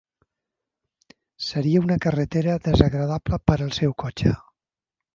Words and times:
Seria 1.49 1.83
una 1.85 1.99
carretera 2.07 2.57
desagradable 2.71 3.43
per 3.51 3.59
al 3.67 3.75
seu 3.83 3.99
cotxe. 4.07 4.37